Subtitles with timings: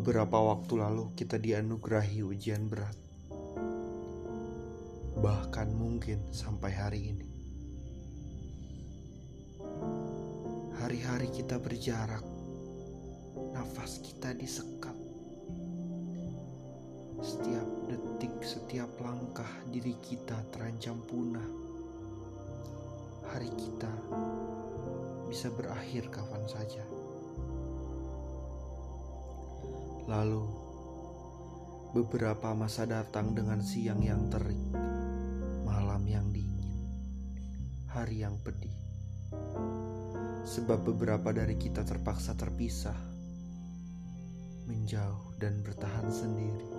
[0.00, 2.96] Beberapa waktu lalu kita dianugerahi ujian berat.
[5.20, 7.28] Bahkan mungkin sampai hari ini.
[10.80, 12.24] Hari-hari kita berjarak.
[13.52, 14.96] Nafas kita disekat.
[17.20, 21.44] Setiap detik, setiap langkah diri kita terancam punah.
[23.36, 23.92] Hari kita
[25.28, 26.99] bisa berakhir kapan saja.
[30.10, 30.42] Lalu,
[31.94, 34.58] beberapa masa datang dengan siang yang terik,
[35.62, 36.82] malam yang dingin,
[37.86, 38.74] hari yang pedih.
[40.42, 42.98] Sebab beberapa dari kita terpaksa terpisah,
[44.66, 46.70] menjauh dan bertahan sendiri.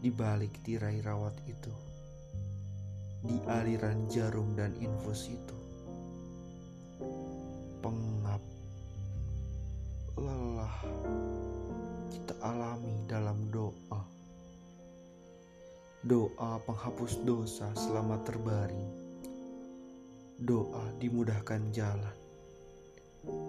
[0.00, 1.74] Di balik tirai rawat itu,
[3.20, 5.58] di aliran jarum dan infus itu,
[7.84, 8.40] pengap
[10.18, 10.74] lelah
[12.10, 14.02] kita alami dalam doa.
[16.02, 18.90] Doa penghapus dosa selama terbaring.
[20.42, 22.16] Doa dimudahkan jalan.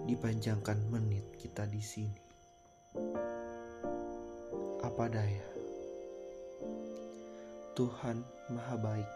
[0.06, 2.22] Dipanjangkan menit kita di sini.
[4.80, 5.46] Apa daya?
[7.74, 8.22] Tuhan
[8.54, 9.10] Maha Baik.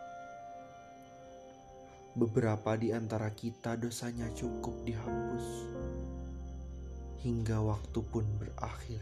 [2.14, 5.46] Beberapa di antara kita dosanya cukup dihapus
[7.24, 9.00] hingga waktu pun berakhir,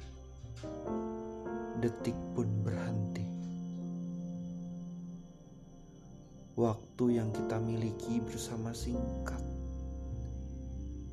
[1.83, 3.27] detik pun berhenti.
[6.55, 9.43] Waktu yang kita miliki bersama singkat,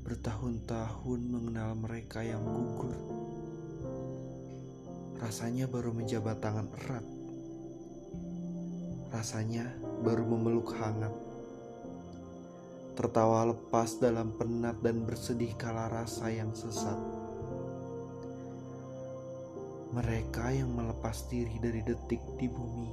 [0.06, 2.94] bertahun-tahun mengenal mereka yang gugur.
[5.18, 7.06] Rasanya baru menjabat tangan erat,
[9.10, 9.66] rasanya
[10.06, 11.28] baru memeluk hangat
[13.00, 17.00] tertawa lepas dalam penat dan bersedih kala rasa yang sesat.
[19.96, 22.91] Mereka yang melepas diri dari detik di bumi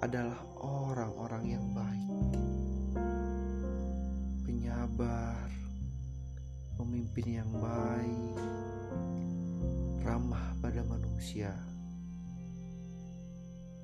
[0.00, 2.08] adalah orang-orang yang baik,
[4.48, 5.52] penyabar,
[6.80, 8.40] pemimpin yang baik,
[10.00, 11.52] ramah pada manusia,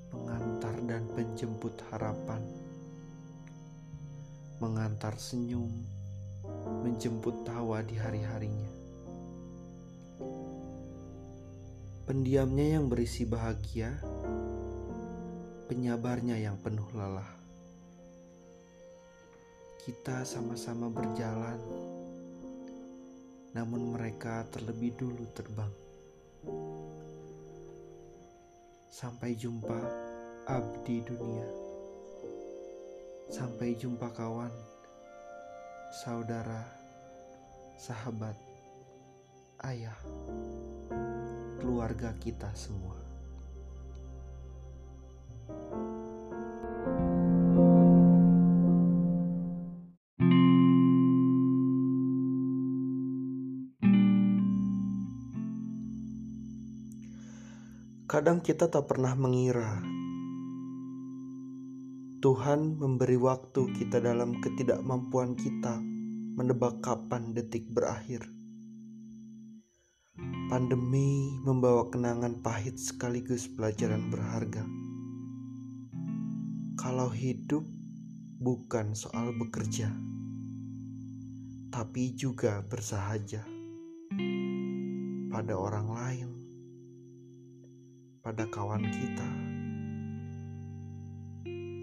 [0.09, 2.41] pengantar dan penjemput harapan
[4.63, 5.75] mengantar senyum,
[6.87, 8.71] menjemput tawa di hari-harinya.
[12.07, 13.91] Pendiamnya yang berisi bahagia,
[15.67, 17.27] penyabarnya yang penuh lelah.
[19.83, 21.59] Kita sama-sama berjalan,
[23.59, 25.75] namun mereka terlebih dulu terbang.
[28.95, 29.83] Sampai jumpa,
[30.47, 31.72] abdi dunia.
[33.33, 34.53] Sampai jumpa kawan,
[36.05, 36.69] saudara,
[37.81, 38.37] sahabat,
[39.65, 39.97] ayah,
[41.57, 43.01] keluarga kita semua.
[58.05, 60.02] Kadang kita tak pernah mengira
[62.23, 65.83] Tuhan memberi waktu kita dalam ketidakmampuan kita
[66.39, 68.23] menebak kapan detik berakhir.
[70.47, 74.63] Pandemi membawa kenangan pahit sekaligus pelajaran berharga.
[76.79, 77.67] Kalau hidup
[78.39, 79.91] bukan soal bekerja,
[81.75, 83.43] tapi juga bersahaja
[85.27, 86.31] pada orang lain,
[88.23, 89.52] pada kawan kita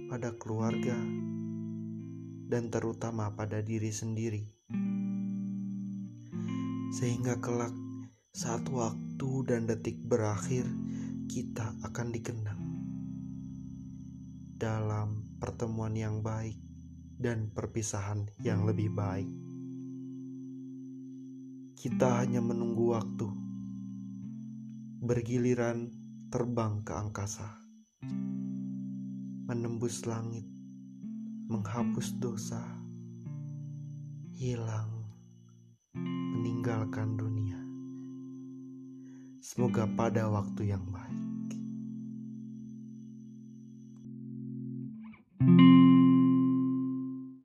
[0.09, 0.97] pada keluarga,
[2.49, 4.41] dan terutama pada diri sendiri,
[6.89, 7.77] sehingga kelak
[8.33, 10.65] saat waktu dan detik berakhir,
[11.29, 12.61] kita akan dikenang
[14.57, 16.57] dalam pertemuan yang baik
[17.21, 19.29] dan perpisahan yang lebih baik.
[21.77, 23.29] Kita hanya menunggu waktu
[25.05, 25.93] bergiliran
[26.33, 27.59] terbang ke angkasa
[29.49, 30.45] menembus langit,
[31.49, 32.61] menghapus dosa,
[34.37, 35.09] hilang,
[36.37, 37.57] meninggalkan dunia.
[39.41, 41.28] Semoga pada waktu yang baik.